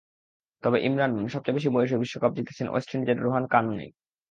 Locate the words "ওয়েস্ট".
2.69-2.89